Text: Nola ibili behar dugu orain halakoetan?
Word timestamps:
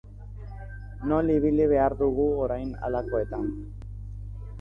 Nola 1.09 1.31
ibili 1.39 1.67
behar 1.73 1.95
dugu 1.99 2.25
orain 2.45 2.73
halakoetan? 2.87 3.45